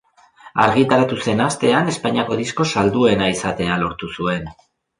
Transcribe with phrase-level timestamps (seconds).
[0.61, 4.53] Argitaratu zen astean, Espainiako disko salduena izatea lortu zuen.